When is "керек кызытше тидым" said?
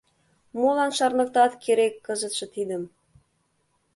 1.63-2.83